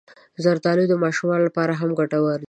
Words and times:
زردالو 0.43 0.85
د 0.89 0.93
ماشومانو 1.03 1.43
لپاره 1.47 1.73
هم 1.79 1.89
ګټور 1.99 2.33
دی. 2.37 2.39